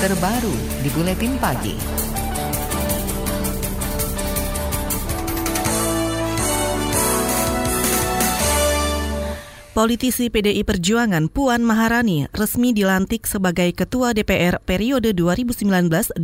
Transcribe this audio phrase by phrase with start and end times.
[0.00, 1.76] terbaru di Buletin Pagi.
[9.76, 16.16] Politisi PDI Perjuangan Puan Maharani resmi dilantik sebagai Ketua DPR periode 2019-2024.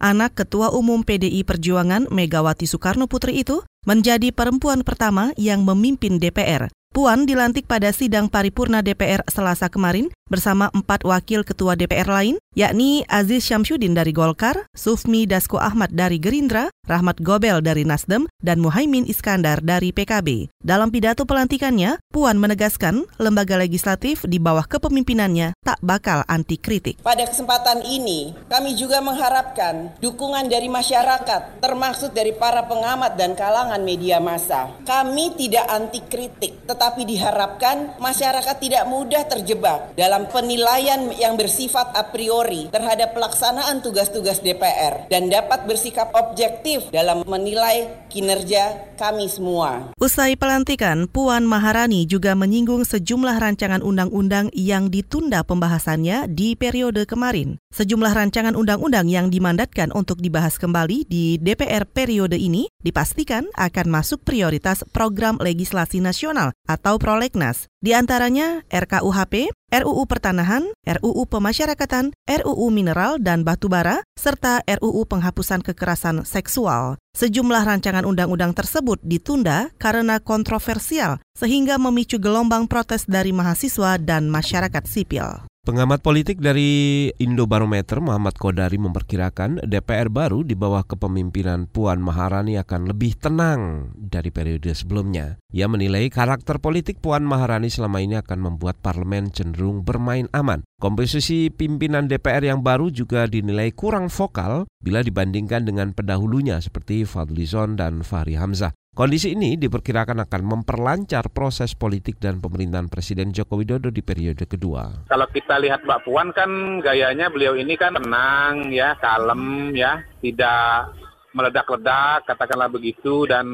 [0.00, 6.72] Anak Ketua Umum PDI Perjuangan Megawati Soekarno Putri itu menjadi perempuan pertama yang memimpin DPR.
[6.90, 13.02] Puan dilantik pada sidang paripurna DPR Selasa kemarin bersama empat wakil ketua DPR lain, yakni
[13.10, 19.04] Aziz Syamsuddin dari Golkar, Sufmi Dasko Ahmad dari Gerindra, Rahmat Gobel dari Nasdem, dan Muhaimin
[19.06, 20.50] Iskandar dari PKB.
[20.62, 26.98] Dalam pidato pelantikannya, Puan menegaskan lembaga legislatif di bawah kepemimpinannya tak bakal anti kritik.
[27.02, 33.78] Pada kesempatan ini, kami juga mengharapkan dukungan dari masyarakat, termasuk dari para pengamat dan kalangan
[33.82, 34.74] media massa.
[34.82, 41.96] Kami tidak anti kritik, tetapi diharapkan masyarakat tidak mudah terjebak dalam dalam penilaian yang bersifat
[41.96, 49.96] a priori terhadap pelaksanaan tugas-tugas DPR dan dapat bersikap objektif dalam menilai kinerja kami semua.
[49.96, 57.56] Usai pelantikan, Puan Maharani juga menyinggung sejumlah rancangan undang-undang yang ditunda pembahasannya di periode kemarin.
[57.72, 64.20] Sejumlah rancangan undang-undang yang dimandatkan untuk dibahas kembali di DPR periode ini dipastikan akan masuk
[64.20, 67.69] prioritas program legislasi nasional atau prolegnas.
[67.80, 76.28] Di antaranya RKUHP, RUU Pertanahan, RUU Pemasyarakatan, RUU Mineral dan Batubara, serta RUU Penghapusan Kekerasan
[76.28, 77.00] Seksual.
[77.16, 84.84] Sejumlah rancangan undang-undang tersebut ditunda karena kontroversial sehingga memicu gelombang protes dari mahasiswa dan masyarakat
[84.84, 85.48] sipil.
[85.60, 92.88] Pengamat politik dari Indobarometer Muhammad Kodari memperkirakan DPR baru di bawah kepemimpinan Puan Maharani akan
[92.88, 95.36] lebih tenang dari periode sebelumnya.
[95.52, 100.64] Ia menilai karakter politik Puan Maharani selama ini akan membuat parlemen cenderung bermain aman.
[100.80, 107.76] Komposisi pimpinan DPR yang baru juga dinilai kurang vokal bila dibandingkan dengan pendahulunya seperti Fadlizon
[107.76, 108.72] dan Fahri Hamzah.
[108.90, 115.06] Kondisi ini diperkirakan akan memperlancar proses politik dan pemerintahan Presiden Joko Widodo di periode kedua.
[115.06, 120.90] Kalau kita lihat Mbak Puan kan gayanya beliau ini kan tenang ya, kalem ya, tidak
[121.30, 123.46] meledak-ledak katakanlah begitu dan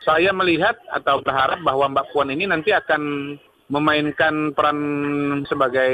[0.00, 3.36] saya melihat atau berharap bahwa Mbak Puan ini nanti akan
[3.68, 4.80] memainkan peran
[5.44, 5.92] sebagai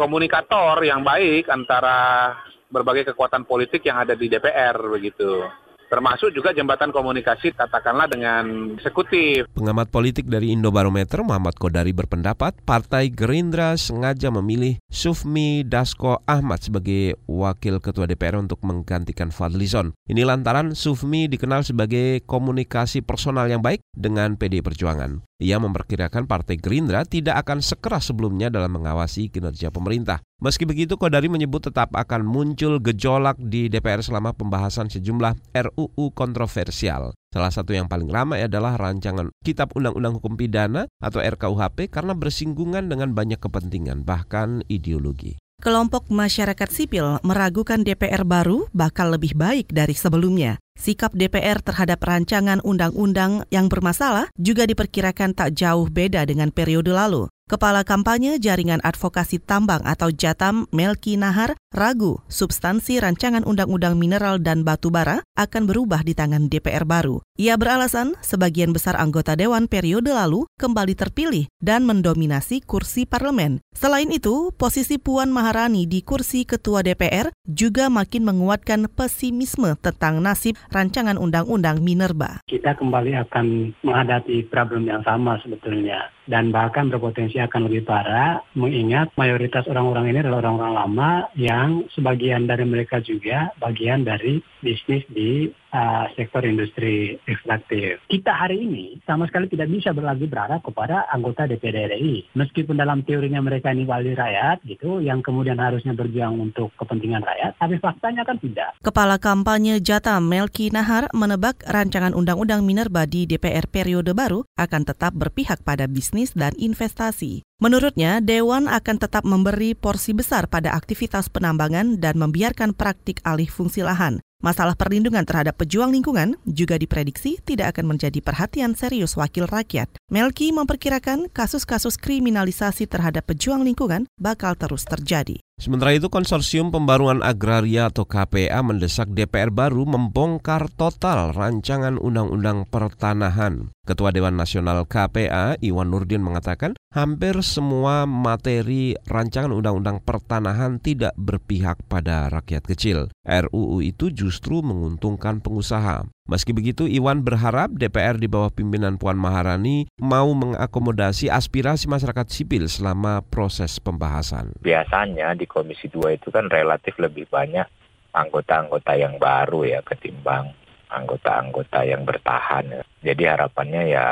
[0.00, 2.32] komunikator yang baik antara
[2.72, 5.44] berbagai kekuatan politik yang ada di DPR begitu
[5.88, 9.48] termasuk juga jembatan komunikasi katakanlah dengan eksekutif.
[9.56, 17.16] Pengamat politik dari Indobarometer Muhammad Kodari berpendapat Partai Gerindra sengaja memilih Sufmi Dasko Ahmad sebagai
[17.24, 19.96] wakil ketua DPR untuk menggantikan Fadlizon.
[20.06, 25.24] Ini lantaran Sufmi dikenal sebagai komunikasi personal yang baik dengan PD Perjuangan.
[25.38, 30.18] Ia memperkirakan Partai Gerindra tidak akan sekeras sebelumnya dalam mengawasi kinerja pemerintah.
[30.38, 37.10] Meski begitu, Kodari menyebut tetap akan muncul gejolak di DPR selama pembahasan sejumlah RUU kontroversial.
[37.34, 42.86] Salah satu yang paling ramai adalah rancangan Kitab Undang-Undang Hukum Pidana atau RKUHP karena bersinggungan
[42.86, 45.42] dengan banyak kepentingan, bahkan ideologi.
[45.58, 50.62] Kelompok masyarakat sipil meragukan DPR baru bakal lebih baik dari sebelumnya.
[50.78, 57.26] Sikap DPR terhadap rancangan undang-undang yang bermasalah juga diperkirakan tak jauh beda dengan periode lalu.
[57.48, 64.68] Kepala Kampanye Jaringan Advokasi Tambang atau Jatam Melki Nahar ragu substansi rancangan Undang-Undang Mineral dan
[64.68, 67.24] Batu Bara akan berubah di tangan DPR baru.
[67.40, 73.64] Ia beralasan sebagian besar anggota Dewan periode lalu kembali terpilih dan mendominasi kursi parlemen.
[73.72, 80.60] Selain itu, posisi Puan Maharani di kursi Ketua DPR juga makin menguatkan pesimisme tentang nasib
[80.68, 82.44] rancangan Undang-Undang Minerba.
[82.44, 89.14] Kita kembali akan menghadapi problem yang sama sebetulnya dan bahkan berpotensi akan lebih parah mengingat
[89.14, 95.50] mayoritas orang-orang ini adalah orang-orang lama yang sebagian dari mereka juga bagian dari bisnis di
[95.72, 98.00] uh, sektor industri ekstraktif.
[98.08, 102.28] Kita hari ini sama sekali tidak bisa berlagi berharap kepada anggota DPR RI.
[102.36, 107.56] Meskipun dalam teorinya mereka ini wali rakyat gitu yang kemudian harusnya berjuang untuk kepentingan rakyat,
[107.58, 108.76] tapi faktanya kan tidak.
[108.84, 115.16] Kepala kampanye Jata Melki Nahar menebak rancangan undang-undang Minerba di DPR periode baru akan tetap
[115.16, 117.47] berpihak pada bisnis dan investasi.
[117.58, 123.82] Menurutnya, Dewan akan tetap memberi porsi besar pada aktivitas penambangan dan membiarkan praktik alih fungsi
[123.82, 124.22] lahan.
[124.38, 129.90] Masalah perlindungan terhadap pejuang lingkungan juga diprediksi tidak akan menjadi perhatian serius wakil rakyat.
[130.14, 135.42] Melki memperkirakan kasus-kasus kriminalisasi terhadap pejuang lingkungan bakal terus terjadi.
[135.58, 143.74] Sementara itu, Konsorsium Pembaruan Agraria atau KPA mendesak DPR baru membongkar total rancangan Undang-Undang Pertanahan.
[143.82, 151.82] Ketua Dewan Nasional KPA, Iwan Nurdin mengatakan, hampir semua materi rancangan undang-undang pertanahan tidak berpihak
[151.90, 152.98] pada rakyat kecil.
[153.26, 156.06] RUU itu justru menguntungkan pengusaha.
[156.28, 162.68] Meski begitu, Iwan berharap DPR di bawah pimpinan Puan Maharani mau mengakomodasi aspirasi masyarakat sipil
[162.68, 164.52] selama proses pembahasan.
[164.60, 167.64] Biasanya di Komisi 2 itu kan relatif lebih banyak
[168.12, 170.52] anggota-anggota yang baru ya ketimbang
[170.92, 172.84] anggota-anggota yang bertahan.
[173.02, 174.06] Jadi harapannya ya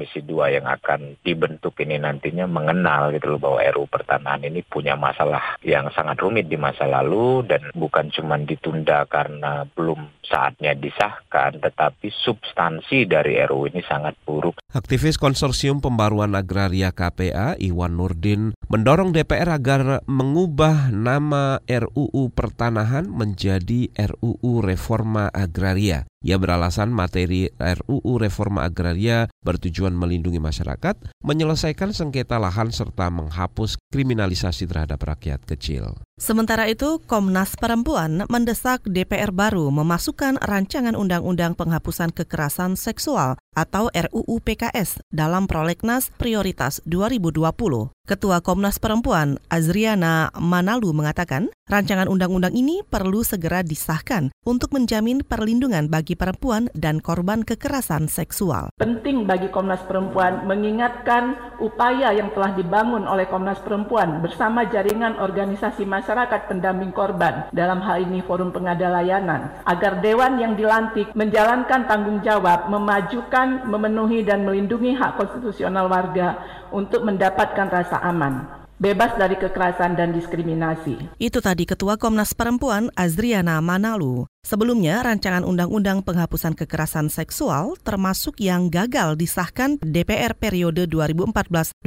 [0.00, 4.96] Komisi 2 yang akan dibentuk ini nantinya mengenal gitu loh bahwa RU pertanahan ini punya
[4.96, 11.60] masalah yang sangat rumit di masa lalu dan bukan cuma ditunda karena belum saatnya disahkan
[11.60, 14.56] tetapi substansi dari RU ini sangat buruk.
[14.72, 23.92] Aktivis Konsorsium Pembaruan Agraria KPA Iwan Nurdin mendorong DPR agar mengubah nama RUU Pertanahan menjadi
[23.92, 26.08] RUU Reforma Agraria.
[26.20, 28.29] Ia beralasan materi RUU Reforma
[28.62, 36.00] Agraria bertujuan melindungi masyarakat, menyelesaikan sengketa lahan serta menghapus kriminalisasi terhadap rakyat kecil.
[36.20, 44.38] Sementara itu, Komnas Perempuan mendesak DPR baru memasukkan rancangan undang-undang penghapusan kekerasan seksual atau RUU
[44.44, 47.90] PKS dalam prolegnas prioritas 2020.
[48.10, 55.86] Ketua Komnas Perempuan Azriana Manalu mengatakan, rancangan undang-undang ini perlu segera disahkan untuk menjamin perlindungan
[55.86, 58.66] bagi perempuan dan korban kekerasan seksual.
[58.82, 65.86] Penting bagi Komnas Perempuan mengingatkan upaya yang telah dibangun oleh Komnas Perempuan bersama jaringan organisasi
[66.10, 67.46] masyarakat pendamping korban.
[67.54, 69.62] Dalam hal ini Forum Pengada Layanan.
[69.62, 76.34] Agar dewan yang dilantik menjalankan tanggung jawab memajukan, memenuhi dan melindungi hak konstitusional warga
[76.74, 81.20] untuk mendapatkan rasa aman, bebas dari kekerasan dan diskriminasi.
[81.20, 84.24] Itu tadi Ketua Komnas Perempuan Azriana Manalu.
[84.40, 91.84] Sebelumnya, rancangan undang-undang penghapusan kekerasan seksual termasuk yang gagal disahkan DPR periode 2014-2019.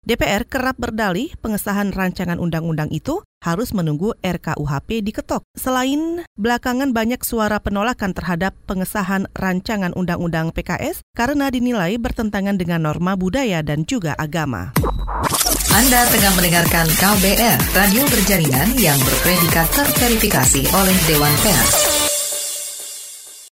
[0.00, 5.44] DPR kerap berdalih pengesahan rancangan undang-undang itu harus menunggu RKUHP diketok.
[5.52, 13.20] Selain belakangan banyak suara penolakan terhadap pengesahan rancangan undang-undang PKS karena dinilai bertentangan dengan norma
[13.20, 14.72] budaya dan juga agama.
[15.70, 21.99] Anda tengah mendengarkan KBR, radio berjaringan yang berpredikat terverifikasi oleh Dewan Pers.